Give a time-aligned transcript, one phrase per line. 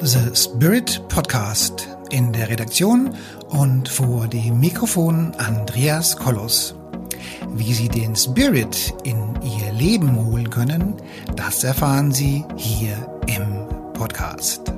[0.00, 3.14] The Spirit Podcast in der Redaktion
[3.48, 6.76] und vor dem Mikrofon Andreas Kollos.
[7.54, 10.94] Wie Sie den Spirit in Ihr Leben holen können,
[11.34, 12.94] das erfahren Sie hier
[13.26, 14.72] im Podcast.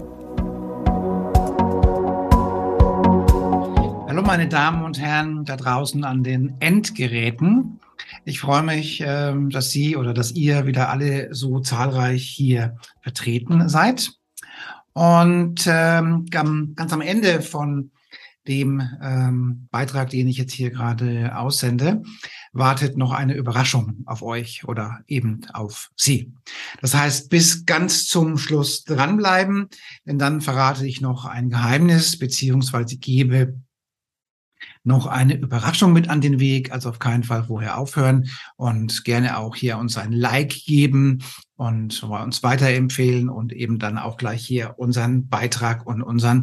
[4.08, 7.78] Hallo meine Damen und Herren da draußen an den Endgeräten.
[8.24, 13.68] Ich freue mich, ähm, dass Sie oder dass ihr wieder alle so zahlreich hier vertreten
[13.68, 14.19] seid.
[15.00, 17.90] Und ähm, ganz am Ende von
[18.46, 22.02] dem ähm, Beitrag, den ich jetzt hier gerade aussende,
[22.52, 26.34] wartet noch eine Überraschung auf euch oder eben auf Sie.
[26.82, 29.68] Das heißt, bis ganz zum Schluss dranbleiben,
[30.04, 33.54] denn dann verrate ich noch ein Geheimnis beziehungsweise gebe
[34.84, 36.72] noch eine Überraschung mit an den Weg.
[36.72, 41.22] Also auf keinen Fall vorher aufhören und gerne auch hier uns ein Like geben
[41.60, 46.40] und uns weiterempfehlen und eben dann auch gleich hier unseren Beitrag und unseren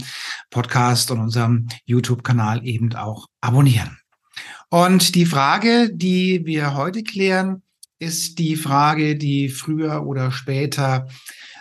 [0.52, 3.98] Podcast und unseren YouTube-Kanal eben auch abonnieren.
[4.70, 7.64] Und die Frage, die wir heute klären,
[7.98, 11.08] ist die Frage, die früher oder später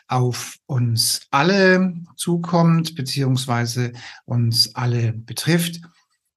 [0.07, 3.95] auf uns alle zukommt, beziehungsweise
[4.27, 5.81] uns alle betrifft.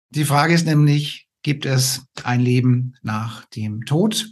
[0.09, 4.29] Die Frage ist nämlich, gibt es ein Leben nach dem Tod?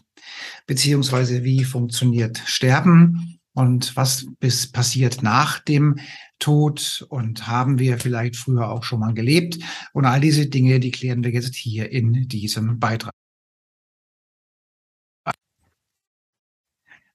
[0.66, 3.40] Beziehungsweise wie funktioniert Sterben?
[3.54, 5.98] Und was bis passiert nach dem
[6.38, 7.06] Tod?
[7.10, 9.58] Und haben wir vielleicht früher auch schon mal gelebt?
[9.94, 13.14] Und all diese Dinge, die klären wir jetzt hier in diesem Beitrag.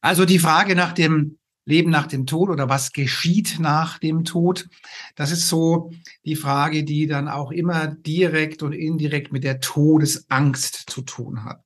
[0.00, 4.68] Also die Frage nach dem Leben nach dem Tod oder was geschieht nach dem Tod?
[5.14, 5.92] Das ist so
[6.24, 11.62] die Frage, die dann auch immer direkt und indirekt mit der Todesangst zu tun hat.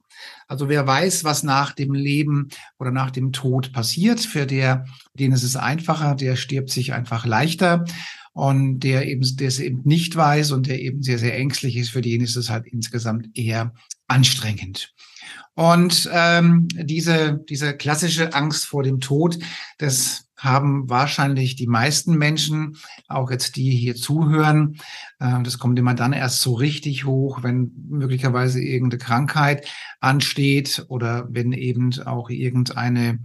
[0.49, 5.33] Also wer weiß, was nach dem Leben oder nach dem Tod passiert, für der, den
[5.33, 7.85] ist es einfacher, der stirbt sich einfach leichter.
[8.33, 11.89] Und der eben, der es eben nicht weiß und der eben sehr, sehr ängstlich ist,
[11.89, 13.73] für den ist es halt insgesamt eher
[14.09, 14.93] anstrengend.
[15.55, 19.39] Und ähm, diese, diese klassische Angst vor dem Tod,
[19.79, 22.77] das haben wahrscheinlich die meisten Menschen,
[23.09, 24.79] auch jetzt die hier zuhören.
[25.19, 29.67] Äh, das kommt immer dann erst so richtig hoch, wenn möglicherweise irgendeine Krankheit
[30.01, 33.21] ansteht oder wenn eben auch irgendeine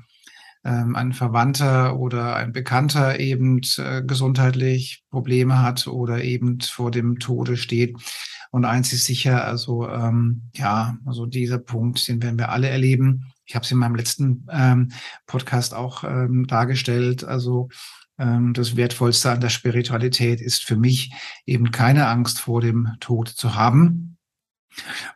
[0.64, 7.20] ähm, ein Verwandter oder ein Bekannter eben äh, gesundheitlich Probleme hat oder eben vor dem
[7.20, 7.98] Tode steht.
[8.52, 13.32] Und eins ist sicher, also ähm, ja, also dieser Punkt, den werden wir alle erleben.
[13.52, 14.94] Ich habe es in meinem letzten ähm,
[15.28, 17.26] Podcast auch ähm, dargestellt.
[17.26, 17.68] Also
[18.18, 21.12] ähm, das Wertvollste an der Spiritualität ist für mich
[21.46, 24.18] eben keine Angst vor dem Tod zu haben.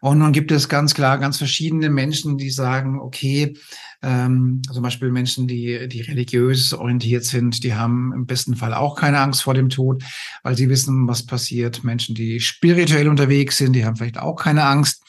[0.02, 3.58] Und nun gibt es ganz klar ganz verschiedene Menschen, die sagen, okay,
[4.04, 8.98] ähm, zum Beispiel Menschen, die, die religiös orientiert sind, die haben im besten Fall auch
[8.98, 10.04] keine Angst vor dem Tod,
[10.44, 11.86] weil sie wissen, was passiert.
[11.86, 15.02] Menschen, die spirituell unterwegs sind, die haben vielleicht auch keine Angst.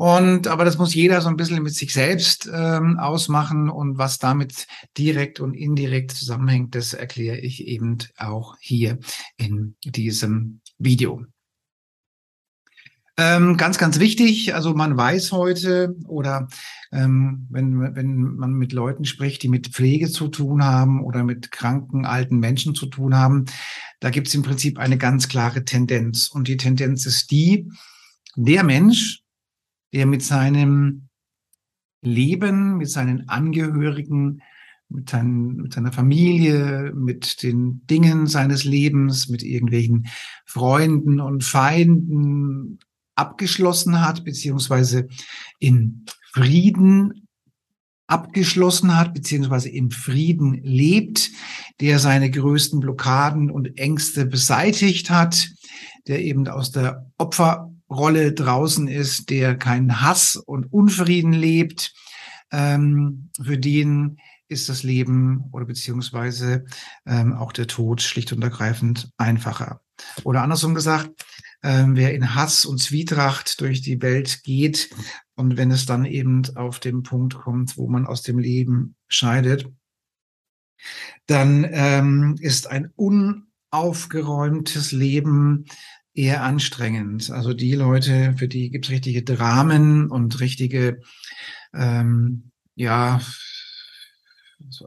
[0.00, 4.16] Und aber das muss jeder so ein bisschen mit sich selbst ähm, ausmachen und was
[4.16, 4.66] damit
[4.96, 8.98] direkt und indirekt zusammenhängt, das erkläre ich eben auch hier
[9.36, 11.26] in diesem Video.
[13.18, 16.48] Ähm, ganz, ganz wichtig, also man weiß heute oder
[16.92, 21.52] ähm, wenn, wenn man mit Leuten spricht, die mit Pflege zu tun haben oder mit
[21.52, 23.44] kranken, alten Menschen zu tun haben,
[24.00, 26.28] da gibt es im Prinzip eine ganz klare Tendenz.
[26.28, 27.70] Und die Tendenz ist die,
[28.34, 29.19] der Mensch,
[29.92, 31.08] der mit seinem
[32.02, 34.42] Leben, mit seinen Angehörigen,
[34.88, 40.06] mit, seinen, mit seiner Familie, mit den Dingen seines Lebens, mit irgendwelchen
[40.46, 42.78] Freunden und Feinden,
[43.14, 45.08] abgeschlossen hat, beziehungsweise
[45.58, 47.28] in Frieden
[48.10, 51.30] abgeschlossen hat, beziehungsweise im Frieden lebt,
[51.80, 55.48] der seine größten Blockaden und Ängste beseitigt hat,
[56.08, 57.06] der eben aus der
[57.90, 61.92] Opferrolle draußen ist, der keinen Hass und Unfrieden lebt,
[62.52, 64.18] ähm, für den
[64.48, 66.64] ist das Leben oder beziehungsweise
[67.06, 69.80] ähm, auch der Tod schlicht und ergreifend einfacher.
[70.24, 71.10] Oder andersrum gesagt,
[71.62, 74.90] ähm, wer in Hass und Zwietracht durch die Welt geht
[75.34, 79.68] und wenn es dann eben auf den Punkt kommt, wo man aus dem Leben scheidet,
[81.26, 85.66] dann ähm, ist ein unaufgeräumtes Leben
[86.14, 87.30] eher anstrengend.
[87.30, 91.00] Also die Leute, für die gibt es richtige Dramen und richtige,
[91.74, 93.20] ähm, ja,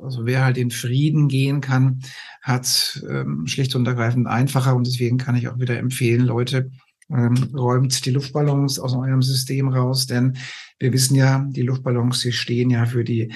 [0.02, 2.02] also wer halt in Frieden gehen kann,
[2.42, 4.76] hat ähm, schlicht und ergreifend einfacher.
[4.76, 6.72] Und deswegen kann ich auch wieder empfehlen, Leute,
[7.10, 10.38] ähm, räumt die Luftballons aus eurem System raus, denn
[10.80, 13.34] wir wissen ja, die Luftballons, sie stehen ja für die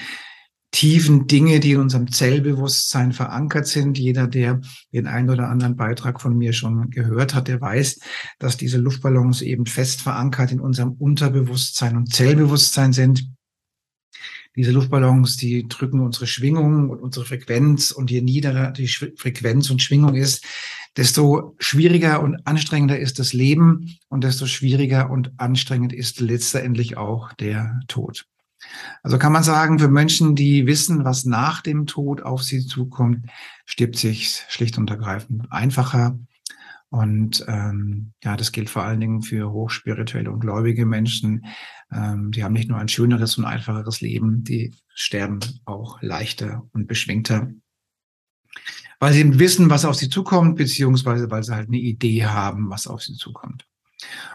[0.70, 3.98] tiefen Dinge, die in unserem Zellbewusstsein verankert sind.
[3.98, 4.60] Jeder, der
[4.92, 8.00] den einen oder anderen Beitrag von mir schon gehört hat, der weiß,
[8.38, 13.28] dass diese Luftballons eben fest verankert in unserem Unterbewusstsein und Zellbewusstsein sind.
[14.56, 17.92] Diese Luftballons, die drücken unsere Schwingung und unsere Frequenz.
[17.92, 20.44] Und je niedriger die Frequenz und Schwingung ist,
[20.96, 27.32] desto schwieriger und anstrengender ist das Leben und desto schwieriger und anstrengend ist letztendlich auch
[27.34, 28.26] der Tod.
[29.02, 33.26] Also kann man sagen, für Menschen, die wissen, was nach dem Tod auf sie zukommt,
[33.66, 36.18] stirbt sich schlicht und ergreifend einfacher.
[36.90, 41.44] Und ähm, ja, das gilt vor allen Dingen für hochspirituelle und gläubige Menschen.
[41.92, 46.86] Ähm, die haben nicht nur ein schöneres und einfacheres Leben, die sterben auch leichter und
[46.86, 47.50] beschwingter,
[49.00, 52.86] weil sie wissen, was auf sie zukommt, beziehungsweise weil sie halt eine Idee haben, was
[52.86, 53.66] auf sie zukommt.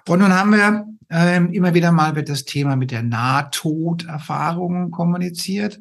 [0.07, 5.79] Und nun haben wir ähm, immer wieder mal wird das Thema mit der Nahtoderfahrung kommuniziert.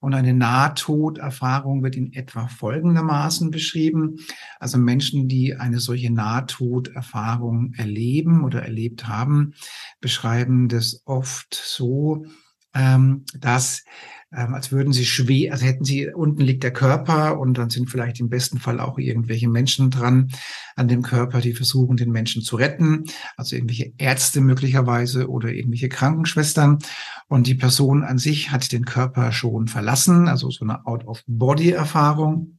[0.00, 4.18] Und eine Nahtoderfahrung wird in etwa folgendermaßen beschrieben.
[4.58, 9.54] Also Menschen, die eine solche Nahtoderfahrung erleben oder erlebt haben,
[10.00, 12.24] beschreiben das oft so,
[12.74, 13.84] ähm, dass
[14.34, 17.90] ähm, als würden sie schwer, also hätten sie, unten liegt der Körper und dann sind
[17.90, 20.30] vielleicht im besten Fall auch irgendwelche Menschen dran
[20.74, 23.04] an dem Körper, die versuchen, den Menschen zu retten,
[23.36, 26.78] also irgendwelche Ärzte möglicherweise oder irgendwelche Krankenschwestern.
[27.28, 32.58] Und die Person an sich hat den Körper schon verlassen, also so eine Out-of-Body-Erfahrung.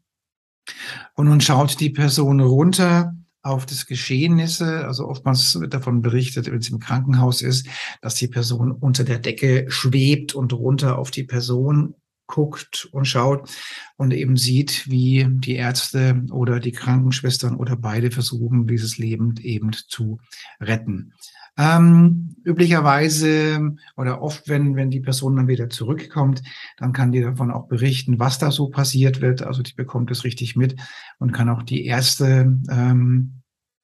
[1.15, 4.85] Und nun schaut die Person runter auf das Geschehnisse.
[4.87, 7.67] Also oftmals wird davon berichtet, wenn es im Krankenhaus ist,
[8.01, 11.95] dass die Person unter der Decke schwebt und runter auf die Person
[12.25, 13.49] guckt und schaut
[13.97, 19.71] und eben sieht, wie die Ärzte oder die Krankenschwestern oder beide versuchen, dieses Leben eben
[19.73, 20.19] zu
[20.59, 21.13] retten.
[21.57, 26.41] Ähm, üblicherweise oder oft, wenn, wenn die Person dann wieder zurückkommt,
[26.77, 29.43] dann kann die davon auch berichten, was da so passiert wird.
[29.43, 30.75] Also die bekommt es richtig mit
[31.19, 33.42] und kann auch die erste ähm,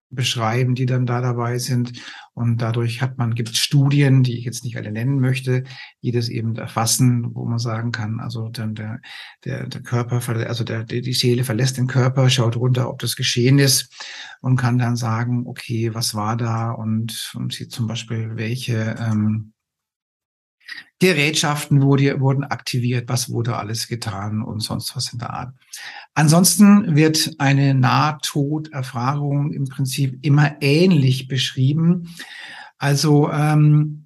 [0.09, 2.01] beschreiben, die dann da dabei sind.
[2.33, 5.63] Und dadurch hat man, gibt Studien, die ich jetzt nicht alle nennen möchte,
[6.01, 9.01] die das eben erfassen, wo man sagen kann, also dann der,
[9.45, 13.59] der, der Körper, also der, die Seele verlässt den Körper, schaut runter, ob das geschehen
[13.59, 13.93] ist
[14.41, 19.53] und kann dann sagen, okay, was war da und, und sieht zum Beispiel, welche ähm,
[20.99, 25.53] Gerätschaften wurde, wurden aktiviert, was wurde alles getan und sonst was in der Art.
[26.13, 32.13] Ansonsten wird eine Nahtoderfahrung im Prinzip immer ähnlich beschrieben.
[32.77, 33.98] Also ähm,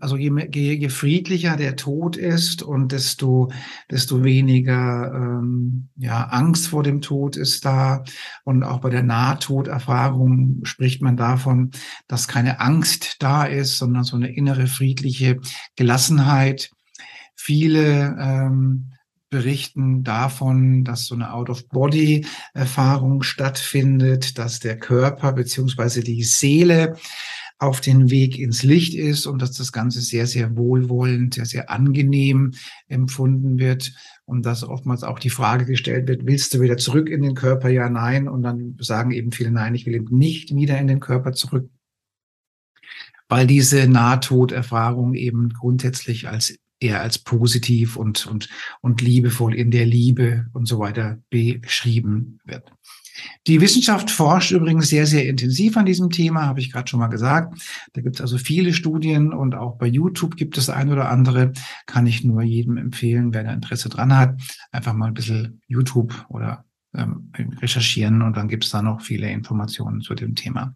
[0.00, 3.50] also je, je, je friedlicher der Tod ist und desto,
[3.90, 8.04] desto weniger ähm, ja, Angst vor dem Tod ist da.
[8.44, 11.70] Und auch bei der Nahtoderfahrung spricht man davon,
[12.08, 15.40] dass keine Angst da ist, sondern so eine innere friedliche
[15.76, 16.70] Gelassenheit.
[17.34, 18.92] Viele ähm,
[19.32, 26.96] berichten davon, dass so eine Out-of-Body-Erfahrung stattfindet, dass der Körper beziehungsweise die Seele
[27.62, 31.70] auf den Weg ins Licht ist und dass das Ganze sehr, sehr wohlwollend, sehr, sehr
[31.70, 32.54] angenehm
[32.88, 33.92] empfunden wird
[34.24, 37.68] und dass oftmals auch die Frage gestellt wird, willst du wieder zurück in den Körper?
[37.68, 38.28] Ja, nein.
[38.28, 41.70] Und dann sagen eben viele, nein, ich will eben nicht wieder in den Körper zurück,
[43.28, 48.48] weil diese Nahtoderfahrung eben grundsätzlich als eher als positiv und, und,
[48.80, 52.72] und liebevoll in der Liebe und so weiter beschrieben wird.
[53.46, 57.08] Die Wissenschaft forscht übrigens sehr, sehr intensiv an diesem Thema, habe ich gerade schon mal
[57.08, 57.60] gesagt.
[57.92, 61.52] Da gibt es also viele Studien und auch bei YouTube gibt es ein oder andere.
[61.86, 64.40] Kann ich nur jedem empfehlen, wer da Interesse dran hat,
[64.70, 66.64] einfach mal ein bisschen YouTube oder
[66.94, 70.74] ähm, recherchieren und dann gibt es da noch viele Informationen zu dem Thema.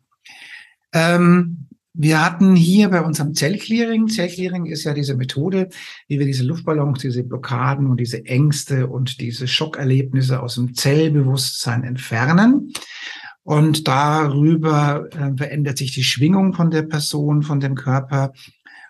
[0.92, 5.70] Ähm, wir hatten hier bei unserem Zellclearing, Zellclearing ist ja diese Methode,
[6.08, 11.84] wie wir diese Luftballons, diese Blockaden und diese Ängste und diese Schockerlebnisse aus dem Zellbewusstsein
[11.84, 12.72] entfernen.
[13.42, 18.32] Und darüber äh, verändert sich die Schwingung von der Person, von dem Körper.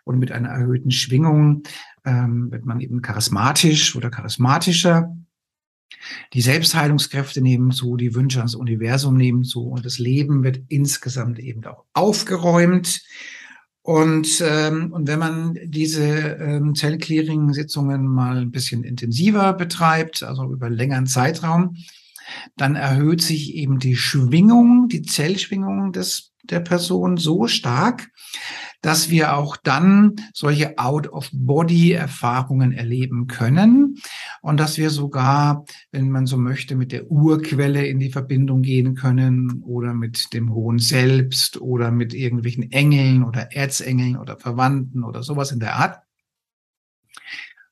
[0.05, 1.63] Und mit einer erhöhten Schwingung
[2.05, 5.15] ähm, wird man eben charismatisch oder charismatischer.
[6.33, 11.38] Die Selbstheilungskräfte nehmen zu, die Wünsche ans Universum nehmen zu und das Leben wird insgesamt
[11.38, 13.02] eben auch aufgeräumt.
[13.83, 20.69] Und, ähm, und wenn man diese ähm, Zellclearing-Sitzungen mal ein bisschen intensiver betreibt, also über
[20.69, 21.76] längeren Zeitraum,
[22.57, 28.11] dann erhöht sich eben die Schwingung, die Zellschwingung des, der Person so stark,
[28.87, 33.97] dass wir auch dann solche Out-of-Body-Erfahrungen erleben können
[34.43, 38.95] und dass wir sogar, wenn man so möchte, mit der Urquelle in die Verbindung gehen
[38.95, 45.25] können oder mit dem Hohen Selbst oder mit irgendwelchen Engeln oder Erzengeln oder Verwandten oder
[45.25, 45.99] sowas in der Art.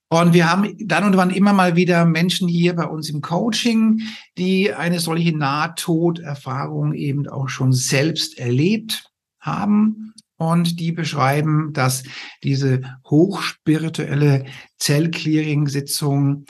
[0.09, 4.03] Und wir haben dann und wann immer mal wieder Menschen hier bei uns im Coaching,
[4.37, 10.15] die eine solche Nahtoderfahrung eben auch schon selbst erlebt haben.
[10.37, 12.03] Und die beschreiben, dass
[12.43, 14.45] diese hochspirituelle
[14.79, 16.45] Zellclearing-Sitzung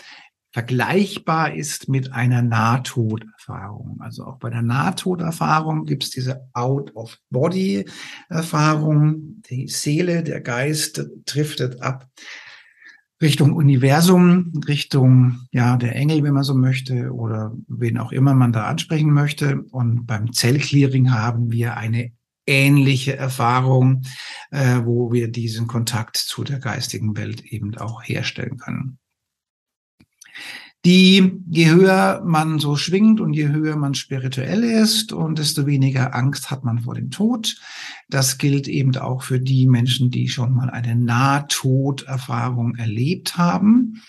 [0.55, 4.00] vergleichbar ist mit einer Nahtoderfahrung.
[4.00, 9.43] Also auch bei der Nahtoderfahrung gibt es diese Out-of-Body-Erfahrung.
[9.50, 12.09] Die Seele, der Geist driftet ab
[13.21, 18.53] Richtung Universum, Richtung ja der Engel, wenn man so möchte, oder wen auch immer man
[18.53, 19.61] da ansprechen möchte.
[19.73, 22.12] Und beim Zellclearing haben wir eine
[22.46, 24.02] ähnliche Erfahrung,
[24.50, 28.98] äh, wo wir diesen Kontakt zu der geistigen Welt eben auch herstellen können
[30.84, 36.14] die, je höher man so schwingt und je höher man spirituell ist und desto weniger
[36.14, 37.56] Angst hat man vor dem Tod.
[38.10, 44.02] Das gilt eben auch für die Menschen, die schon mal eine Nahtoderfahrung erlebt haben.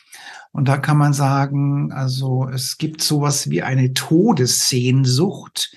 [0.52, 5.74] Und da kann man sagen, also es gibt sowas wie eine Todessehnsucht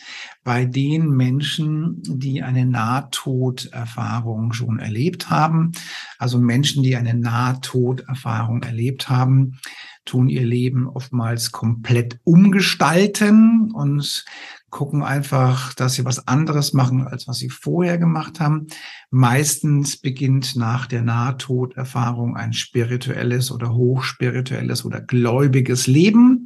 [0.49, 5.73] bei den Menschen, die eine Nahtoderfahrung schon erlebt haben.
[6.19, 9.59] Also Menschen, die eine Nahtoderfahrung erlebt haben,
[10.07, 14.25] tun ihr Leben oftmals komplett umgestalten und
[14.71, 18.69] gucken einfach, dass sie was anderes machen, als was sie vorher gemacht haben.
[19.11, 26.38] Meistens beginnt nach der Nahtoderfahrung ein spirituelles oder hochspirituelles oder gläubiges Leben.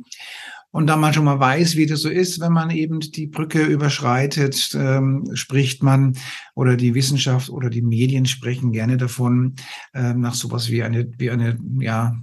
[0.72, 3.62] Und da man schon mal weiß, wie das so ist, wenn man eben die Brücke
[3.62, 6.16] überschreitet, ähm, spricht man
[6.54, 9.54] oder die Wissenschaft oder die Medien sprechen gerne davon,
[9.94, 12.16] ähm, nach sowas wie eine, wie eine, ja,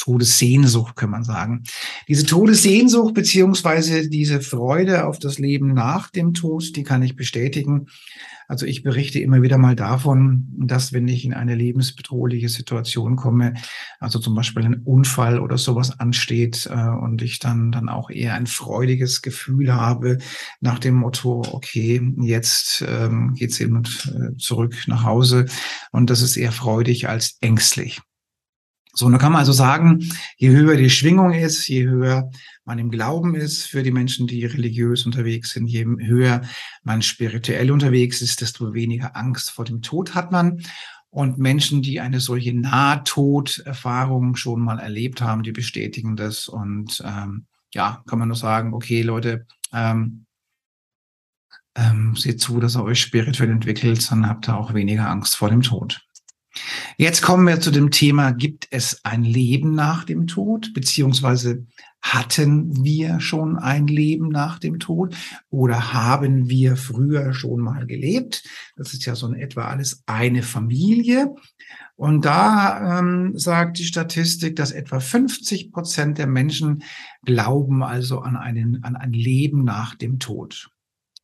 [0.00, 1.62] Todessehnsucht, kann man sagen.
[2.08, 7.86] Diese Todessehnsucht beziehungsweise diese Freude auf das Leben nach dem Tod, die kann ich bestätigen.
[8.50, 13.54] Also ich berichte immer wieder mal davon, dass wenn ich in eine lebensbedrohliche Situation komme,
[14.00, 18.34] also zum Beispiel ein Unfall oder sowas ansteht äh, und ich dann dann auch eher
[18.34, 20.18] ein freudiges Gefühl habe
[20.60, 25.46] nach dem Motto, okay, jetzt ähm, geht's eben äh, zurück nach Hause
[25.92, 28.00] und das ist eher freudig als ängstlich.
[28.92, 30.00] So, und da kann man also sagen,
[30.38, 32.28] je höher die Schwingung ist, je höher
[32.64, 36.42] man im Glauben ist für die Menschen, die religiös unterwegs sind, je höher
[36.82, 40.62] man spirituell unterwegs ist, desto weniger Angst vor dem Tod hat man.
[41.08, 46.46] Und Menschen, die eine solche Nahtoderfahrung schon mal erlebt haben, die bestätigen das.
[46.46, 50.26] Und ähm, ja, kann man nur sagen, okay, Leute, ähm,
[51.74, 55.50] ähm, seht zu, dass ihr euch spirituell entwickelt, dann habt ihr auch weniger Angst vor
[55.50, 56.00] dem Tod.
[56.96, 61.66] Jetzt kommen wir zu dem Thema, gibt es ein Leben nach dem Tod, beziehungsweise
[62.02, 65.14] hatten wir schon ein Leben nach dem Tod
[65.50, 68.44] oder haben wir früher schon mal gelebt?
[68.76, 71.34] Das ist ja so in etwa alles eine Familie.
[71.96, 76.82] Und da ähm, sagt die Statistik, dass etwa 50 Prozent der Menschen
[77.24, 80.70] glauben also an, einen, an ein Leben nach dem Tod.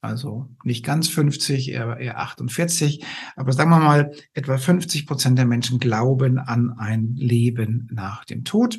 [0.02, 3.04] Also nicht ganz 50, eher, eher 48.
[3.34, 8.44] Aber sagen wir mal, etwa 50 Prozent der Menschen glauben an ein Leben nach dem
[8.44, 8.78] Tod.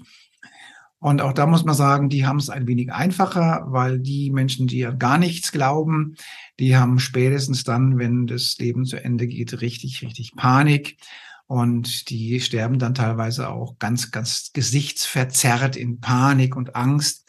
[1.07, 4.67] Und auch da muss man sagen, die haben es ein wenig einfacher, weil die Menschen,
[4.67, 6.15] die ja gar nichts glauben,
[6.59, 10.97] die haben spätestens dann, wenn das Leben zu Ende geht, richtig, richtig Panik.
[11.45, 17.25] Und die sterben dann teilweise auch ganz, ganz gesichtsverzerrt in Panik und Angst.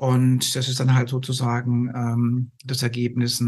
[0.00, 3.44] Und das ist dann halt sozusagen ähm, das Ergebnis,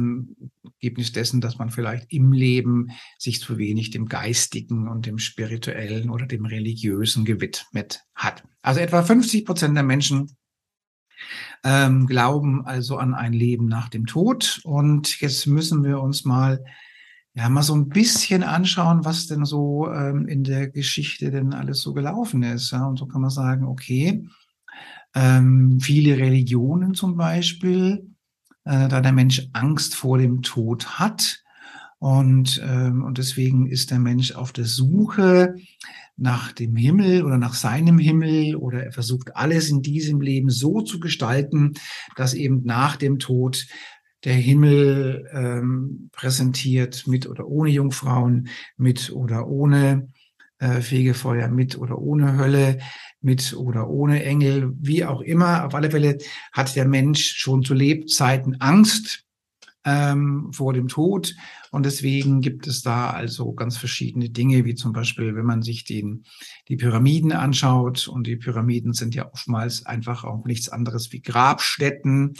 [0.82, 6.10] Ergebnis dessen, dass man vielleicht im Leben sich zu wenig dem Geistigen und dem Spirituellen
[6.10, 8.44] oder dem Religiösen gewidmet hat.
[8.60, 10.36] Also etwa 50 Prozent der Menschen
[11.64, 14.60] ähm, glauben also an ein Leben nach dem Tod.
[14.62, 16.62] Und jetzt müssen wir uns mal
[17.32, 21.80] ja mal so ein bisschen anschauen, was denn so ähm, in der Geschichte denn alles
[21.80, 22.72] so gelaufen ist.
[22.72, 22.84] Ja?
[22.84, 24.28] Und so kann man sagen, okay,
[25.14, 28.10] ähm, viele Religionen zum Beispiel,
[28.64, 31.42] äh, da der Mensch Angst vor dem Tod hat.
[31.98, 35.54] Und, ähm, und deswegen ist der Mensch auf der Suche
[36.16, 40.80] nach dem Himmel oder nach seinem Himmel oder er versucht alles in diesem Leben so
[40.80, 41.74] zu gestalten,
[42.16, 43.66] dass eben nach dem Tod
[44.24, 50.08] der Himmel ähm, präsentiert, mit oder ohne Jungfrauen, mit oder ohne
[50.62, 52.78] äh, Fegefeuer, mit oder ohne Hölle,
[53.20, 55.66] mit oder ohne Engel, wie auch immer.
[55.66, 56.18] Auf alle Fälle
[56.52, 59.24] hat der Mensch schon zu Lebzeiten Angst
[59.84, 61.34] ähm, vor dem Tod.
[61.72, 65.82] Und deswegen gibt es da also ganz verschiedene Dinge, wie zum Beispiel, wenn man sich
[65.82, 66.24] den,
[66.68, 68.06] die Pyramiden anschaut.
[68.06, 72.34] Und die Pyramiden sind ja oftmals einfach auch nichts anderes wie Grabstätten.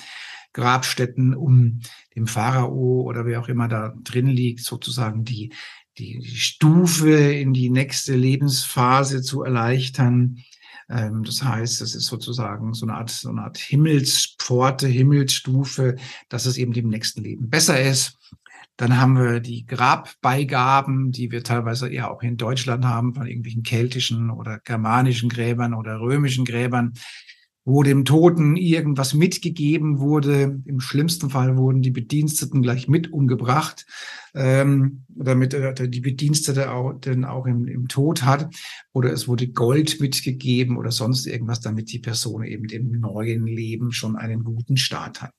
[0.52, 1.80] Grabstätten, um
[2.14, 5.50] dem Pharao oder wer auch immer da drin liegt, sozusagen die,
[5.98, 10.42] die, Stufe in die nächste Lebensphase zu erleichtern
[10.88, 15.96] Ähm, das heißt, es ist sozusagen so eine Art, so eine Art Himmelspforte, Himmelsstufe,
[16.28, 18.18] dass es eben dem nächsten Leben besser ist.
[18.76, 23.62] Dann haben wir die Grabbeigaben, die wir teilweise eher auch in Deutschland haben, von irgendwelchen
[23.62, 26.94] keltischen oder germanischen Gräbern oder römischen Gräbern,
[27.64, 30.60] wo dem Toten irgendwas mitgegeben wurde.
[30.64, 33.86] Im schlimmsten Fall wurden die Bediensteten gleich mit umgebracht,
[34.34, 38.52] ähm, damit äh, die Bedienstete auch, denn auch im, im Tod hat.
[38.92, 43.92] Oder es wurde Gold mitgegeben oder sonst irgendwas, damit die Person eben im neuen Leben
[43.92, 45.32] schon einen guten Start hat.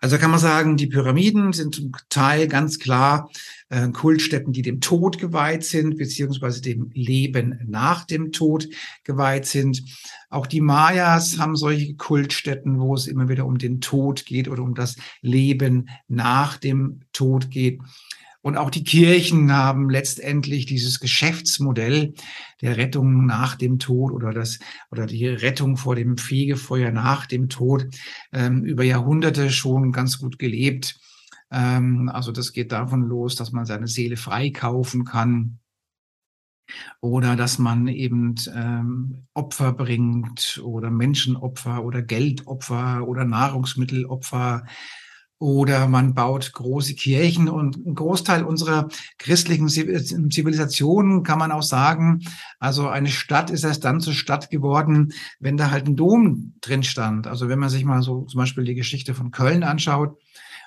[0.00, 3.30] Also kann man sagen, die Pyramiden sind zum Teil ganz klar
[3.68, 8.68] äh, Kultstätten, die dem Tod geweiht sind, beziehungsweise dem Leben nach dem Tod
[9.04, 9.82] geweiht sind.
[10.28, 14.62] Auch die Mayas haben solche Kultstätten, wo es immer wieder um den Tod geht oder
[14.62, 17.80] um das Leben nach dem Tod geht.
[18.46, 22.14] Und auch die Kirchen haben letztendlich dieses Geschäftsmodell
[22.62, 24.60] der Rettung nach dem Tod oder das
[24.92, 27.88] oder die Rettung vor dem Fegefeuer nach dem Tod
[28.32, 30.96] ähm, über Jahrhunderte schon ganz gut gelebt.
[31.50, 35.58] Ähm, also das geht davon los, dass man seine Seele freikaufen kann
[37.00, 44.62] oder dass man eben ähm, Opfer bringt oder Menschenopfer oder Geldopfer oder Nahrungsmittelopfer
[45.38, 48.88] oder man baut große Kirchen und ein Großteil unserer
[49.18, 52.22] christlichen Zivilisationen kann man auch sagen,
[52.58, 56.82] also eine Stadt ist erst dann zur Stadt geworden, wenn da halt ein Dom drin
[56.82, 57.26] stand.
[57.26, 60.18] Also wenn man sich mal so zum Beispiel die Geschichte von Köln anschaut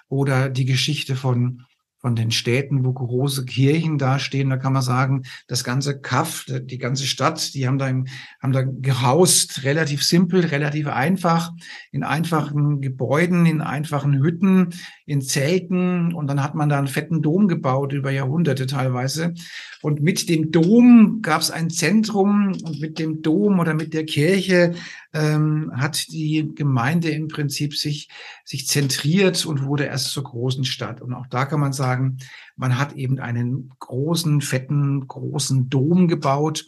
[0.07, 1.65] oder die Geschichte von
[1.99, 6.77] von den Städten, wo große Kirchen dastehen, da kann man sagen, das ganze Kaff, die
[6.77, 11.51] ganze Stadt, die haben da, haben da gehaust, relativ simpel, relativ einfach,
[11.91, 14.69] in einfachen Gebäuden, in einfachen Hütten,
[15.09, 19.33] in Zelten und dann hat man da einen fetten Dom gebaut über Jahrhunderte teilweise.
[19.81, 24.05] Und mit dem Dom gab es ein Zentrum und mit dem Dom oder mit der
[24.05, 24.75] Kirche
[25.11, 28.09] ähm, hat die Gemeinde im Prinzip sich,
[28.45, 31.01] sich zentriert und wurde erst zur großen Stadt.
[31.01, 32.19] Und auch da kann man sagen,
[32.55, 36.67] man hat eben einen großen, fetten, großen Dom gebaut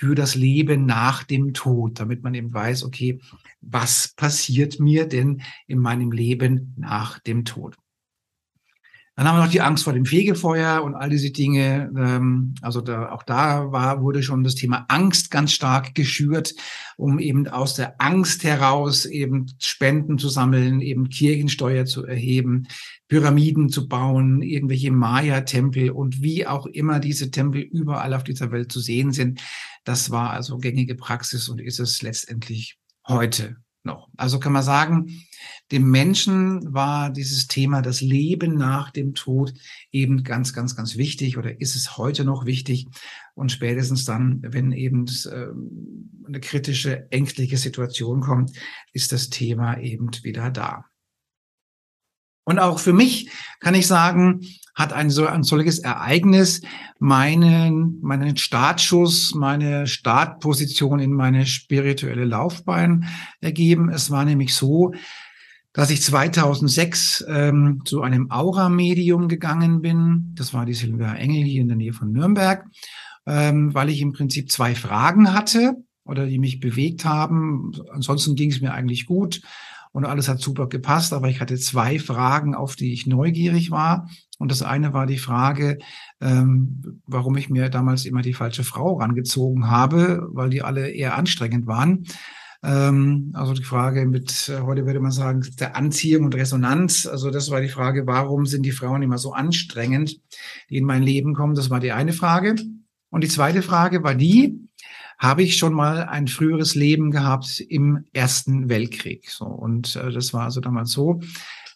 [0.00, 3.20] für das Leben nach dem Tod, damit man eben weiß, okay,
[3.60, 7.76] was passiert mir denn in meinem Leben nach dem Tod?
[9.14, 11.92] Dann haben wir noch die Angst vor dem Fegefeuer und all diese Dinge.
[11.94, 16.54] Ähm, also da, auch da war, wurde schon das Thema Angst ganz stark geschürt,
[16.96, 22.68] um eben aus der Angst heraus eben Spenden zu sammeln, eben Kirchensteuer zu erheben,
[23.08, 28.72] Pyramiden zu bauen, irgendwelche Maya-Tempel und wie auch immer diese Tempel überall auf dieser Welt
[28.72, 29.42] zu sehen sind.
[29.90, 34.08] Das war also gängige Praxis und ist es letztendlich heute noch.
[34.16, 35.20] Also kann man sagen,
[35.72, 39.52] dem Menschen war dieses Thema, das Leben nach dem Tod
[39.90, 42.86] eben ganz, ganz, ganz wichtig oder ist es heute noch wichtig.
[43.34, 48.52] Und spätestens dann, wenn eben ähm, eine kritische, ängstliche Situation kommt,
[48.92, 50.84] ist das Thema eben wieder da.
[52.44, 54.40] Und auch für mich kann ich sagen,
[54.74, 56.62] hat ein, so, ein solches Ereignis
[56.98, 63.06] meinen, meinen Startschuss, meine Startposition in meine spirituelle Laufbahn
[63.40, 63.90] ergeben.
[63.90, 64.92] Es war nämlich so,
[65.72, 70.32] dass ich 2006 ähm, zu einem Aura-Medium gegangen bin.
[70.34, 72.64] Das war die Silvia Engel hier in der Nähe von Nürnberg,
[73.26, 75.74] ähm, weil ich im Prinzip zwei Fragen hatte
[76.04, 77.72] oder die mich bewegt haben.
[77.92, 79.42] Ansonsten ging es mir eigentlich gut
[79.92, 84.08] und alles hat super gepasst, aber ich hatte zwei Fragen, auf die ich neugierig war.
[84.38, 85.78] Und das eine war die Frage,
[86.20, 91.16] ähm, warum ich mir damals immer die falsche Frau rangezogen habe, weil die alle eher
[91.16, 92.06] anstrengend waren.
[92.62, 97.06] Ähm, also die Frage mit, äh, heute würde man sagen, der Anziehung und Resonanz.
[97.06, 100.20] Also das war die Frage, warum sind die Frauen immer so anstrengend,
[100.68, 101.54] die in mein Leben kommen?
[101.54, 102.54] Das war die eine Frage.
[103.10, 104.69] Und die zweite Frage war die,
[105.20, 109.30] habe ich schon mal ein früheres Leben gehabt im Ersten Weltkrieg.
[109.30, 111.20] So, und äh, das war also damals so.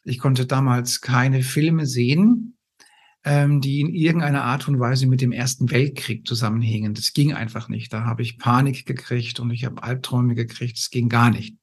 [0.02, 2.56] Ich konnte damals keine Filme sehen,
[3.22, 6.94] ähm, die in irgendeiner Art und Weise mit dem Ersten Weltkrieg zusammenhingen.
[6.94, 7.92] Das ging einfach nicht.
[7.92, 10.78] Da habe ich Panik gekriegt und ich habe Albträume gekriegt.
[10.78, 11.54] Das ging gar nicht.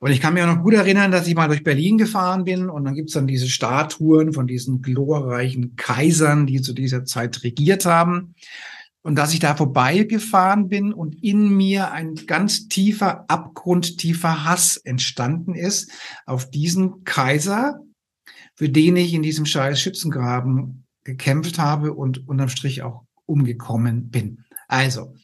[0.00, 2.84] Und ich kann mir noch gut erinnern, dass ich mal durch Berlin gefahren bin und
[2.84, 8.34] dann gibt's dann diese Statuen von diesen glorreichen Kaisern, die zu dieser Zeit regiert haben.
[9.02, 15.54] Und dass ich da vorbeigefahren bin und in mir ein ganz tiefer, abgrundtiefer Hass entstanden
[15.54, 15.90] ist
[16.24, 17.80] auf diesen Kaiser,
[18.54, 24.44] für den ich in diesem scheiß Schützengraben gekämpft habe und unterm Strich auch umgekommen bin.
[24.68, 25.14] Also,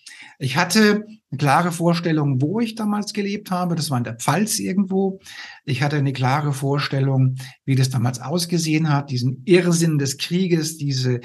[0.41, 3.75] ich hatte eine klare Vorstellung, wo ich damals gelebt habe.
[3.75, 5.21] Das war in der Pfalz irgendwo.
[5.65, 11.21] Ich hatte eine klare Vorstellung, wie das damals ausgesehen hat, diesen Irrsinn des Krieges, diese,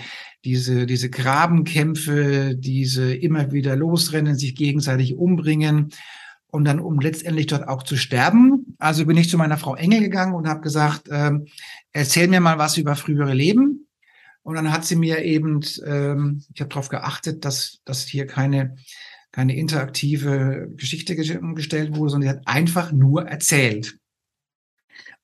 [0.45, 5.89] diese, diese Grabenkämpfe, diese immer wieder losrennen, sich gegenseitig umbringen
[6.47, 8.75] und dann um letztendlich dort auch zu sterben.
[8.77, 11.47] Also bin ich zu meiner Frau Engel gegangen und habe gesagt, ähm,
[11.93, 13.87] erzähl mir mal was über frühere Leben.
[14.43, 18.75] Und dann hat sie mir eben, ähm, ich habe darauf geachtet, dass, dass hier keine,
[19.31, 23.97] keine interaktive Geschichte gestellt wurde, sondern sie hat einfach nur erzählt.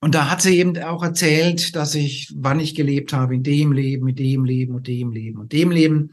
[0.01, 3.73] Und da hat sie eben auch erzählt, dass ich, wann ich gelebt habe, in dem
[3.73, 6.11] Leben, mit dem Leben und dem Leben und dem Leben.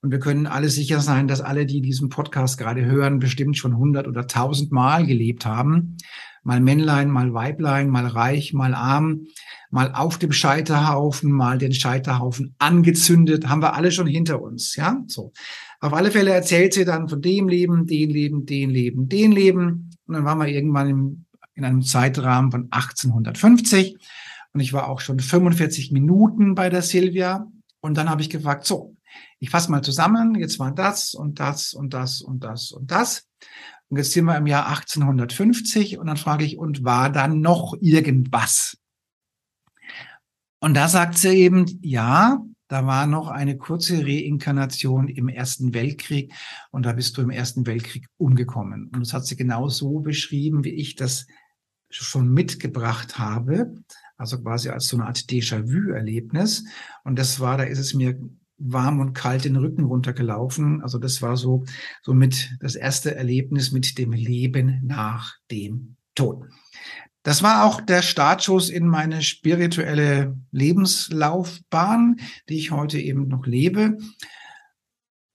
[0.00, 3.76] Und wir können alle sicher sein, dass alle, die diesen Podcast gerade hören, bestimmt schon
[3.76, 5.96] hundert oder tausend Mal gelebt haben.
[6.44, 9.26] Mal Männlein, mal Weiblein, mal reich, mal arm,
[9.70, 15.02] mal auf dem Scheiterhaufen, mal den Scheiterhaufen angezündet, haben wir alle schon hinter uns, ja?
[15.08, 15.32] So.
[15.80, 19.90] Auf alle Fälle erzählt sie dann von dem Leben, den Leben, den Leben, den Leben.
[20.06, 21.25] Und dann waren wir irgendwann im,
[21.56, 23.98] in einem Zeitrahmen von 1850.
[24.52, 27.46] Und ich war auch schon 45 Minuten bei der Silvia.
[27.80, 28.96] Und dann habe ich gefragt, so,
[29.38, 33.26] ich fasse mal zusammen, jetzt war das und das und das und das und das.
[33.88, 37.74] Und jetzt sind wir im Jahr 1850 und dann frage ich, und war dann noch
[37.80, 38.76] irgendwas?
[40.58, 46.32] Und da sagt sie eben, ja, da war noch eine kurze Reinkarnation im Ersten Weltkrieg
[46.72, 48.90] und da bist du im Ersten Weltkrieg umgekommen.
[48.92, 51.26] Und das hat sie genau so beschrieben, wie ich das
[52.04, 53.74] schon mitgebracht habe.
[54.16, 56.64] Also quasi als so eine Art Déjà-vu-Erlebnis.
[57.04, 58.18] Und das war, da ist es mir
[58.58, 60.82] warm und kalt den Rücken runtergelaufen.
[60.82, 61.64] Also das war so,
[62.02, 66.46] so mit das erste Erlebnis mit dem Leben nach dem Tod.
[67.22, 73.98] Das war auch der Startschuss in meine spirituelle Lebenslaufbahn, die ich heute eben noch lebe.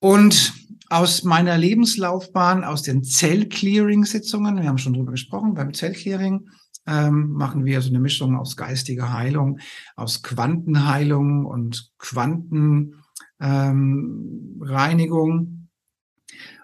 [0.04, 0.54] Und
[0.90, 6.50] aus meiner Lebenslaufbahn, aus den Zellclearing-Sitzungen, wir haben schon drüber gesprochen, beim Zellclearing
[6.88, 9.60] ähm, machen wir so eine Mischung aus geistiger Heilung,
[9.96, 12.96] aus Quantenheilung und Quanten
[13.40, 14.60] ähm.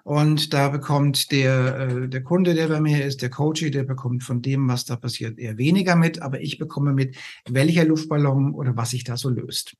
[0.03, 4.23] Und da bekommt der, äh, der Kunde, der bei mir ist, der Coach, der bekommt
[4.23, 7.15] von dem, was da passiert, eher weniger mit, aber ich bekomme mit,
[7.47, 9.75] welcher Luftballon oder was sich da so löst.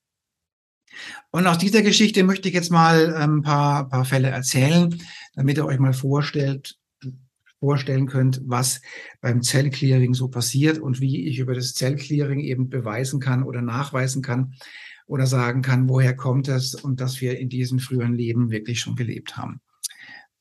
[1.32, 4.96] Und aus dieser Geschichte möchte ich jetzt mal ein ähm, paar, paar Fälle erzählen,
[5.36, 6.78] damit ihr euch mal vorstellt,
[7.60, 8.82] vorstellen könnt, was
[9.22, 14.22] beim Zellclearing so passiert und wie ich über das Zellclearing eben beweisen kann oder nachweisen
[14.22, 14.54] kann,
[15.08, 18.96] oder sagen kann, woher kommt es und dass wir in diesem früheren Leben wirklich schon
[18.96, 19.62] gelebt haben.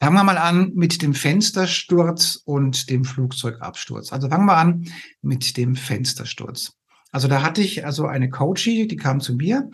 [0.01, 4.13] Fangen wir mal an mit dem Fenstersturz und dem Flugzeugabsturz.
[4.13, 4.85] Also fangen wir an
[5.23, 6.75] mit dem Fenstersturz.
[7.13, 9.71] Also da hatte ich also eine Coachie, die kam zu mir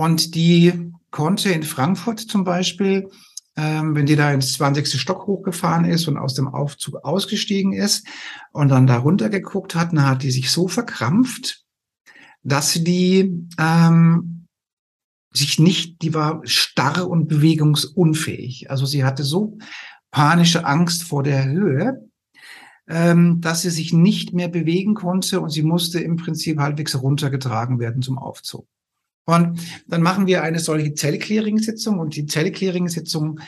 [0.00, 3.10] und die konnte in Frankfurt zum Beispiel,
[3.54, 4.98] ähm, wenn die da ins 20.
[4.98, 8.06] Stock hochgefahren ist und aus dem Aufzug ausgestiegen ist
[8.52, 11.66] und dann da runtergeguckt hat, dann hat die sich so verkrampft,
[12.42, 14.46] dass die ähm,
[15.34, 18.70] sich nicht, die war starr und bewegungsunfähig.
[18.70, 19.58] Also sie hatte so
[20.10, 22.08] panische Angst vor der Höhe,
[22.88, 27.78] ähm, dass sie sich nicht mehr bewegen konnte und sie musste im Prinzip halbwegs runtergetragen
[27.80, 28.66] werden zum Aufzug.
[29.24, 33.40] Und dann machen wir eine solche Zellclearing-Sitzung und die Zellclearing-Sitzung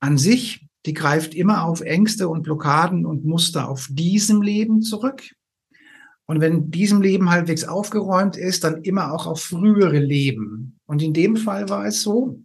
[0.00, 5.22] an sich, die greift immer auf Ängste und Blockaden und Muster auf diesem Leben zurück.
[6.26, 10.78] Und wenn diesem Leben halbwegs aufgeräumt ist, dann immer auch auf frühere Leben.
[10.86, 12.42] Und in dem Fall war es so,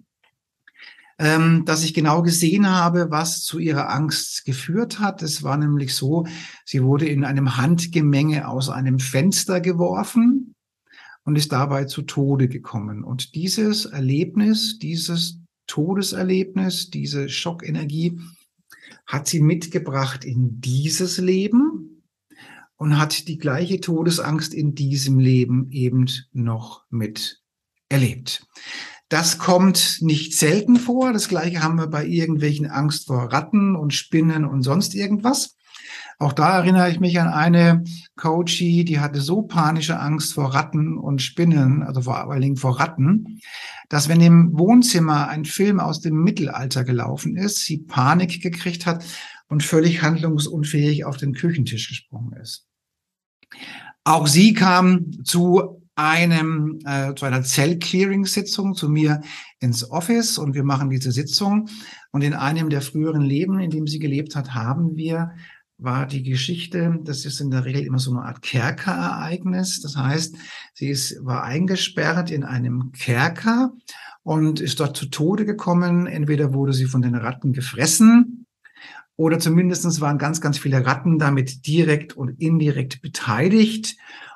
[1.19, 5.21] ähm, dass ich genau gesehen habe, was zu ihrer Angst geführt hat.
[5.21, 6.25] Es war nämlich so,
[6.65, 10.52] sie wurde in einem Handgemenge aus einem Fenster geworfen
[11.25, 13.03] und ist dabei zu Tode gekommen.
[13.03, 18.19] Und dieses Erlebnis, dieses Todeserlebnis, diese Schockenergie
[19.05, 22.03] hat sie mitgebracht in dieses Leben
[22.75, 27.41] und hat die gleiche Todesangst in diesem Leben eben noch mit
[27.89, 28.45] erlebt.
[29.09, 31.13] Das kommt nicht selten vor.
[31.13, 35.55] Das gleiche haben wir bei irgendwelchen Angst vor Ratten und Spinnen und sonst irgendwas.
[36.19, 37.83] Auch da erinnere ich mich an eine
[38.15, 42.79] Coachie, die hatte so panische Angst vor Ratten und Spinnen, also vor allen Dingen vor
[42.79, 43.39] Ratten,
[43.89, 49.03] dass wenn im Wohnzimmer ein Film aus dem Mittelalter gelaufen ist, sie Panik gekriegt hat
[49.47, 52.67] und völlig handlungsunfähig auf den Küchentisch gesprungen ist.
[54.03, 59.21] Auch sie kam zu einem äh, zu einer Zell-Clearing-Sitzung zu mir
[59.59, 61.69] ins Office und wir machen diese Sitzung.
[62.11, 65.33] Und in einem der früheren Leben, in dem sie gelebt hat, haben wir
[65.83, 69.81] war die Geschichte, das ist in der Regel immer so eine Art Kerkerereignis.
[69.81, 70.35] Das heißt,
[70.73, 73.73] sie ist, war eingesperrt in einem Kerker
[74.23, 76.07] und ist dort zu Tode gekommen.
[76.07, 78.43] Entweder wurde sie von den Ratten gefressen
[79.15, 83.95] oder zumindestens waren ganz, ganz viele Ratten damit direkt und indirekt beteiligt.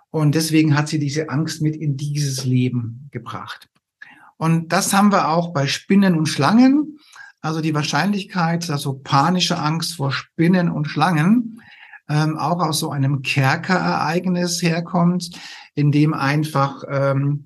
[0.09, 3.69] Und deswegen hat sie diese Angst mit in dieses Leben gebracht.
[4.37, 6.99] Und das haben wir auch bei Spinnen und Schlangen.
[7.47, 11.61] Also die Wahrscheinlichkeit, also panische Angst vor Spinnen und Schlangen,
[12.09, 15.29] ähm, auch aus so einem Kerkerereignis herkommt,
[15.73, 17.45] in dem einfach ähm,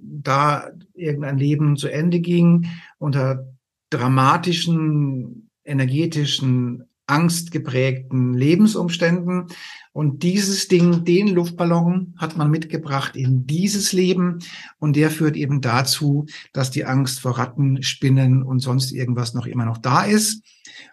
[0.00, 3.48] da irgendein Leben zu Ende ging unter
[3.90, 9.46] dramatischen, energetischen, angstgeprägten Lebensumständen.
[9.92, 14.38] Und dieses Ding, den Luftballon hat man mitgebracht in dieses Leben.
[14.78, 19.46] Und der führt eben dazu, dass die Angst vor Ratten, Spinnen und sonst irgendwas noch
[19.46, 20.42] immer noch da ist.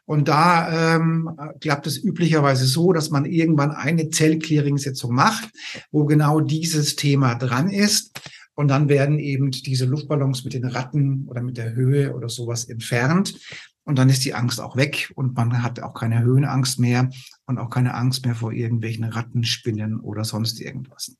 [0.05, 1.29] Und da ähm,
[1.61, 5.49] klappt es üblicherweise so, dass man irgendwann eine Zellclearing-Sitzung macht,
[5.91, 8.19] wo genau dieses Thema dran ist.
[8.55, 12.65] Und dann werden eben diese Luftballons mit den Ratten oder mit der Höhe oder sowas
[12.65, 13.33] entfernt.
[13.89, 17.09] Und dann ist die Angst auch weg und man hat auch keine Höhenangst mehr
[17.47, 21.15] und auch keine Angst mehr vor irgendwelchen Rattenspinnen oder sonst irgendwas.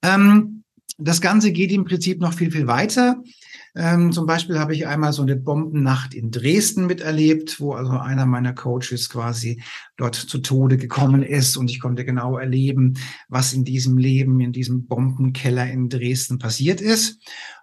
[0.00, 0.64] Ähm,
[0.96, 3.22] das Ganze geht im Prinzip noch viel, viel weiter.
[3.74, 8.24] Ähm, zum Beispiel habe ich einmal so eine Bombennacht in Dresden miterlebt, wo also einer
[8.24, 9.62] meiner Coaches quasi
[9.98, 12.96] dort zu Tode gekommen ist und ich konnte genau erleben,
[13.28, 17.20] was in diesem Leben, in diesem Bombenkeller in Dresden passiert ist.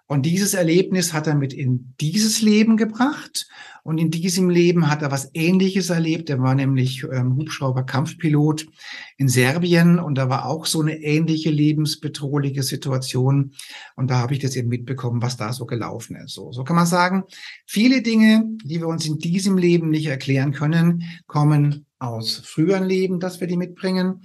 [0.08, 3.46] Und dieses Erlebnis hat er mit in dieses Leben gebracht.
[3.84, 6.30] Und in diesem Leben hat er was Ähnliches erlebt.
[6.30, 8.66] Er war nämlich ähm, Hubschrauber-Kampfpilot
[9.18, 13.52] in Serbien und da war auch so eine ähnliche lebensbedrohliche Situation.
[13.96, 16.32] Und da habe ich das eben mitbekommen, was da so gelaufen ist.
[16.34, 17.24] So, so kann man sagen,
[17.66, 23.20] viele Dinge, die wir uns in diesem Leben nicht erklären können, kommen aus früheren Leben,
[23.20, 24.22] dass wir die mitbringen.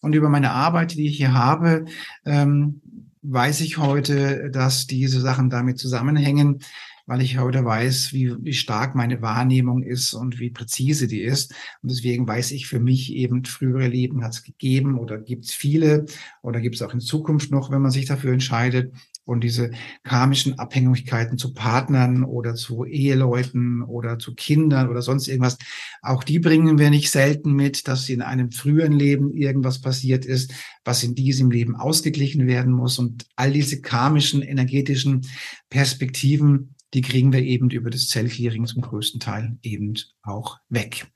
[0.00, 1.84] Und über meine Arbeit, die ich hier habe,
[2.24, 2.80] ähm,
[3.28, 6.60] weiß ich heute, dass diese Sachen damit zusammenhängen,
[7.06, 11.52] weil ich heute weiß, wie, wie stark meine Wahrnehmung ist und wie präzise die ist.
[11.82, 15.52] Und deswegen weiß ich für mich eben, frühere Leben hat es gegeben oder gibt es
[15.52, 16.06] viele
[16.42, 18.92] oder gibt es auch in Zukunft noch, wenn man sich dafür entscheidet
[19.26, 19.72] und diese
[20.04, 25.58] karmischen Abhängigkeiten zu Partnern oder zu Eheleuten oder zu Kindern oder sonst irgendwas,
[26.00, 30.54] auch die bringen wir nicht selten mit, dass in einem früheren Leben irgendwas passiert ist,
[30.84, 32.98] was in diesem Leben ausgeglichen werden muss.
[32.98, 35.26] Und all diese karmischen, energetischen
[35.70, 41.06] Perspektiven, die kriegen wir eben über das Zellclearing zum größten Teil eben auch weg.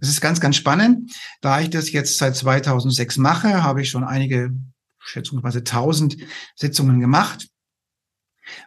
[0.00, 1.12] Das ist ganz, ganz spannend.
[1.40, 4.54] Da ich das jetzt seit 2006 mache, habe ich schon einige
[4.98, 6.16] schätzungsweise 1000
[6.54, 7.48] Sitzungen gemacht,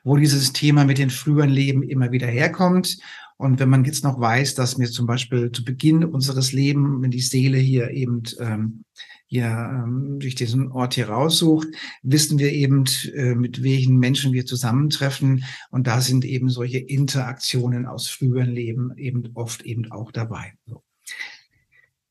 [0.03, 2.97] wo dieses Thema mit den früheren Leben immer wieder herkommt.
[3.37, 7.09] Und wenn man jetzt noch weiß, dass mir zum Beispiel zu Beginn unseres Lebens, wenn
[7.09, 8.83] die Seele hier eben ähm,
[9.31, 11.69] hier ähm, durch diesen Ort hier raussucht,
[12.03, 12.83] wissen wir eben,
[13.15, 15.45] äh, mit welchen Menschen wir zusammentreffen.
[15.69, 20.53] Und da sind eben solche Interaktionen aus früheren Leben eben oft eben auch dabei.
[20.67, 20.83] So.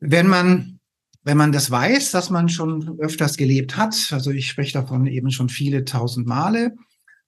[0.00, 0.79] Wenn man
[1.22, 5.30] wenn man das weiß, dass man schon öfters gelebt hat, also ich spreche davon eben
[5.30, 6.74] schon viele tausend Male,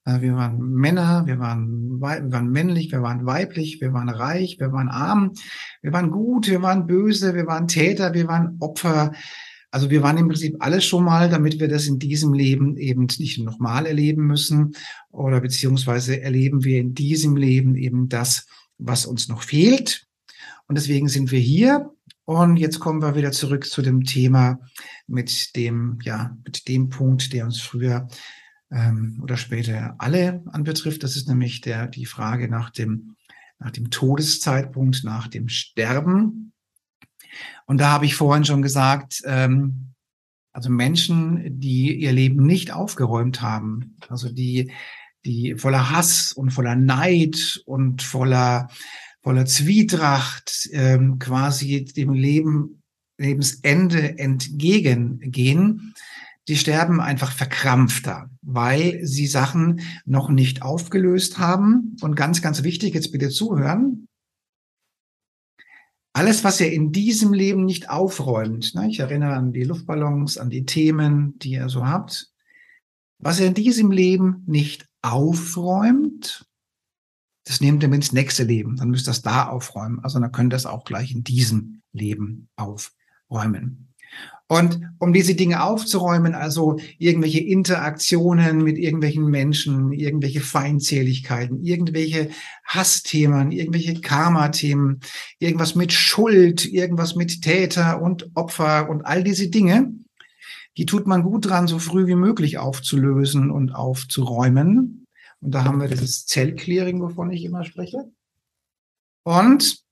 [0.05, 4.57] äh, wir waren Männer, wir waren, wir waren männlich, wir waren weiblich, wir waren reich,
[4.59, 5.33] wir waren arm,
[5.81, 9.13] wir waren gut, wir waren böse, wir waren Täter, wir waren Opfer.
[9.71, 13.07] Also wir waren im Prinzip alles schon mal, damit wir das in diesem Leben eben
[13.17, 14.75] nicht nochmal erleben müssen
[15.09, 18.45] oder beziehungsweise erleben wir in diesem Leben eben das,
[18.77, 20.05] was uns noch fehlt.
[20.67, 21.89] Und deswegen sind wir hier
[22.25, 24.59] und jetzt kommen wir wieder zurück zu dem Thema
[25.07, 28.07] mit dem, ja, mit dem Punkt, der uns früher
[28.71, 31.03] ähm, oder später alle anbetrifft.
[31.03, 33.15] Das ist nämlich der, die Frage nach dem,
[33.59, 36.53] nach dem Todeszeitpunkt, nach dem Sterben.
[37.65, 39.93] Und da habe ich vorhin schon gesagt, ähm,
[40.53, 44.71] also Menschen, die ihr Leben nicht aufgeräumt haben, also die,
[45.25, 48.69] die voller Hass und voller Neid und voller
[49.23, 52.83] voller Zwietracht ähm, quasi dem Leben,
[53.17, 55.93] Lebensende entgegengehen,
[56.49, 61.95] die sterben einfach verkrampfter, weil sie Sachen noch nicht aufgelöst haben.
[62.01, 64.07] Und ganz, ganz wichtig, jetzt bitte zuhören.
[66.11, 70.49] Alles, was ihr in diesem Leben nicht aufräumt, ne, ich erinnere an die Luftballons, an
[70.49, 72.31] die Themen, die ihr so habt,
[73.19, 76.45] was ihr in diesem Leben nicht aufräumt,
[77.45, 78.77] das ihr mit ins nächste Leben.
[78.77, 79.99] Dann müsst ihr das da aufräumen.
[80.03, 83.93] Also dann könnt ihr das auch gleich in diesem Leben aufräumen.
[84.47, 92.29] Und um diese Dinge aufzuräumen, also irgendwelche Interaktionen mit irgendwelchen Menschen, irgendwelche Feindseligkeiten, irgendwelche
[92.65, 94.99] Hassthemen, irgendwelche Karma-Themen,
[95.39, 99.91] irgendwas mit Schuld, irgendwas mit Täter und Opfer und all diese Dinge,
[100.77, 105.02] die tut man gut dran, so früh wie möglich aufzulösen und aufzuräumen,
[105.43, 108.11] Und da haben wir dieses Zellclearing, wovon ich immer spreche.
[109.23, 109.83] Und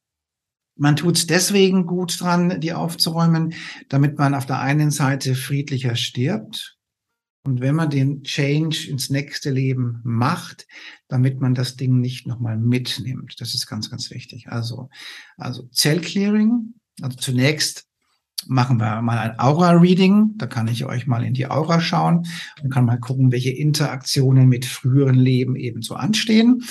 [0.76, 3.54] man tut es deswegen gut dran, die aufzuräumen,
[3.90, 6.78] damit man auf der einen Seite friedlicher stirbt
[7.44, 10.68] und wenn man den Change ins nächste Leben macht,
[11.08, 13.42] damit man das Ding nicht nochmal mitnimmt.
[13.42, 14.50] Das ist ganz, ganz wichtig.
[14.50, 14.90] Also,
[15.38, 16.76] also Zellclearing.
[17.02, 17.88] Also zunächst
[18.48, 20.36] machen wir mal ein Aura-Reading.
[20.38, 22.26] Da kann ich euch mal in die Aura schauen
[22.62, 26.64] und kann mal gucken, welche Interaktionen mit früheren Leben eben so anstehen.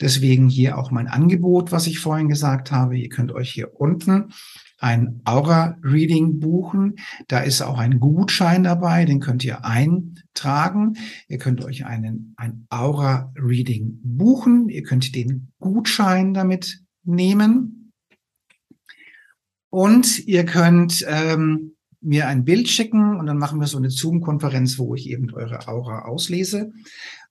[0.00, 2.96] Deswegen hier auch mein Angebot, was ich vorhin gesagt habe.
[2.98, 4.32] Ihr könnt euch hier unten
[4.78, 6.96] ein Aura-Reading buchen.
[7.26, 10.94] Da ist auch ein Gutschein dabei, den könnt ihr eintragen.
[11.28, 14.68] Ihr könnt euch einen, ein Aura-Reading buchen.
[14.68, 17.87] Ihr könnt den Gutschein damit nehmen.
[19.70, 24.78] Und ihr könnt ähm, mir ein Bild schicken und dann machen wir so eine Zoom-Konferenz,
[24.78, 26.72] wo ich eben eure Aura auslese.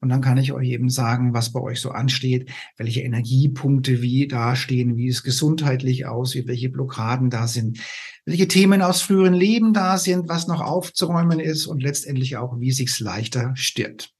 [0.02, 4.28] Und dann kann ich euch eben sagen, was bei euch so ansteht, welche Energiepunkte wie
[4.28, 7.80] dastehen, wie es gesundheitlich aussieht, welche Blockaden da sind,
[8.26, 12.72] welche Themen aus früheren Leben da sind, was noch aufzuräumen ist und letztendlich auch, wie
[12.72, 14.14] sich's leichter stirbt.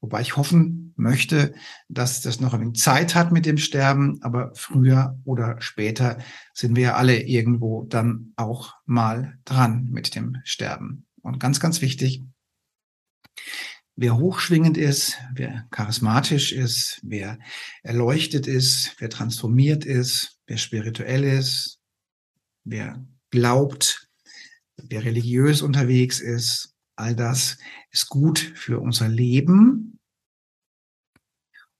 [0.00, 1.54] Wobei ich hoffen möchte,
[1.88, 6.18] dass das noch ein wenig Zeit hat mit dem Sterben, aber früher oder später
[6.52, 11.06] sind wir ja alle irgendwo dann auch mal dran mit dem Sterben.
[11.22, 12.22] Und ganz, ganz wichtig,
[13.96, 17.38] wer hochschwingend ist, wer charismatisch ist, wer
[17.82, 21.80] erleuchtet ist, wer transformiert ist, wer spirituell ist,
[22.64, 24.08] wer glaubt,
[24.76, 27.58] wer religiös unterwegs ist, All das
[27.90, 29.98] ist gut für unser Leben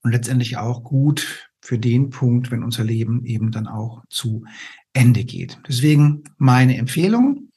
[0.03, 4.45] und letztendlich auch gut für den Punkt, wenn unser Leben eben dann auch zu
[4.93, 5.59] Ende geht.
[5.67, 7.49] Deswegen meine Empfehlung,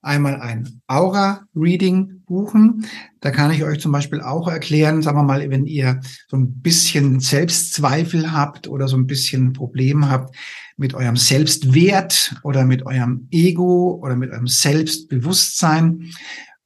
[0.00, 2.86] einmal ein Aura-Reading buchen.
[3.20, 6.60] Da kann ich euch zum Beispiel auch erklären, sagen wir mal, wenn ihr so ein
[6.60, 10.36] bisschen Selbstzweifel habt oder so ein bisschen Problem habt
[10.76, 16.12] mit eurem Selbstwert oder mit eurem Ego oder mit eurem Selbstbewusstsein,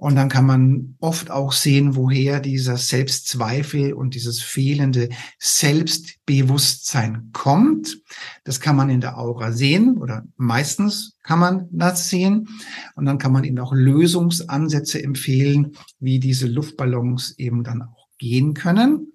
[0.02, 8.02] und dann kann man oft auch sehen, woher dieser Selbstzweifel und dieses fehlende Selbstbewusstsein kommt.
[8.42, 12.48] Das kann man in der Aura sehen oder meistens kann man das sehen.
[12.96, 18.54] Und dann kann man eben auch Lösungsansätze empfehlen, wie diese Luftballons eben dann auch gehen
[18.54, 19.12] können.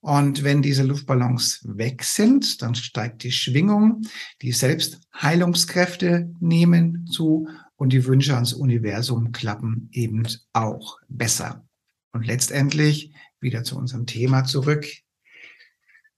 [0.00, 4.02] Und wenn diese Luftballons weg sind, dann steigt die Schwingung,
[4.42, 11.64] die Selbstheilungskräfte nehmen zu und die Wünsche ans Universum klappen eben auch besser.
[12.12, 14.86] Und letztendlich wieder zu unserem Thema zurück.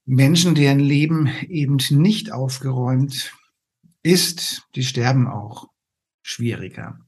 [0.05, 3.33] Menschen, deren Leben eben nicht aufgeräumt
[4.01, 5.69] ist, die sterben auch
[6.23, 6.99] schwieriger.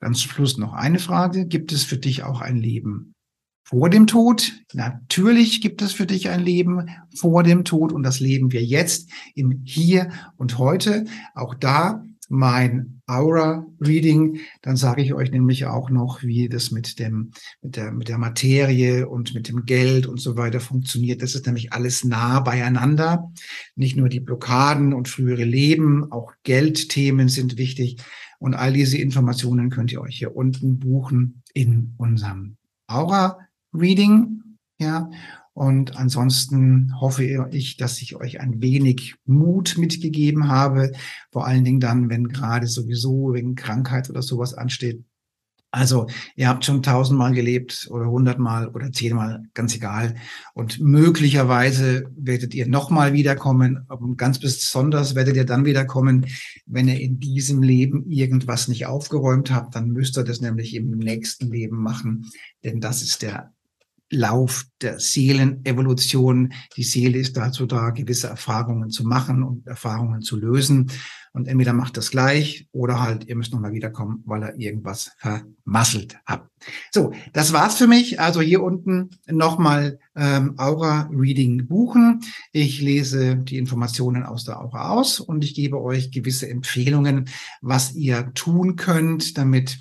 [0.00, 1.46] Ganz Schluss noch eine Frage.
[1.46, 3.14] Gibt es für dich auch ein Leben
[3.62, 4.52] vor dem Tod?
[4.72, 9.10] Natürlich gibt es für dich ein Leben vor dem Tod und das leben wir jetzt
[9.36, 11.04] im Hier und heute.
[11.34, 17.32] Auch da mein Aura-Reading, dann sage ich euch nämlich auch noch, wie das mit dem,
[17.62, 21.22] mit der, mit der Materie und mit dem Geld und so weiter funktioniert.
[21.22, 23.32] Das ist nämlich alles nah beieinander.
[23.76, 28.02] Nicht nur die Blockaden und frühere Leben, auch Geldthemen sind wichtig.
[28.38, 34.42] Und all diese Informationen könnt ihr euch hier unten buchen in unserem Aura-Reading.
[34.78, 35.10] Ja,
[35.58, 40.92] und ansonsten hoffe ich, dass ich euch ein wenig Mut mitgegeben habe.
[41.32, 45.02] Vor allen Dingen dann, wenn gerade sowieso wegen Krankheit oder sowas ansteht.
[45.72, 50.14] Also ihr habt schon tausendmal gelebt oder hundertmal oder zehnmal, ganz egal.
[50.54, 53.84] Und möglicherweise werdet ihr nochmal wiederkommen.
[53.88, 56.26] Und ganz besonders werdet ihr dann wiederkommen,
[56.66, 59.74] wenn ihr in diesem Leben irgendwas nicht aufgeräumt habt.
[59.74, 62.26] Dann müsst ihr das nämlich im nächsten Leben machen.
[62.62, 63.52] Denn das ist der
[64.10, 66.52] Lauf der Seelenevolution.
[66.76, 70.90] Die Seele ist dazu da, gewisse Erfahrungen zu machen und Erfahrungen zu lösen.
[71.32, 76.18] Und entweder macht das gleich oder halt, ihr müsst nochmal wiederkommen, weil er irgendwas vermasselt
[76.24, 76.48] hat.
[76.90, 78.18] So, das war's für mich.
[78.18, 82.22] Also hier unten nochmal ähm, Aura-Reading buchen.
[82.50, 87.28] Ich lese die Informationen aus der Aura aus und ich gebe euch gewisse Empfehlungen,
[87.60, 89.78] was ihr tun könnt, damit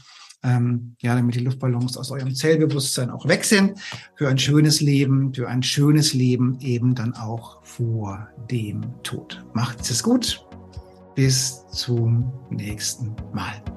[0.48, 3.80] ähm, ja, damit die Luftballons aus eurem Zellbewusstsein auch weg sind,
[4.16, 9.44] für ein schönes Leben, für ein schönes Leben eben dann auch vor dem Tod.
[9.54, 10.44] Macht es gut.
[11.16, 13.77] Bis zum nächsten Mal.